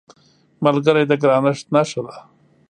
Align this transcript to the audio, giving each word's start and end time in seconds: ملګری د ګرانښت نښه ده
ملګری 0.65 1.03
د 1.07 1.11
ګرانښت 1.21 1.65
نښه 1.75 2.01
ده 2.05 2.15